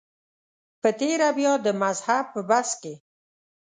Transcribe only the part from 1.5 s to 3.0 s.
د مذهب په بحث کې.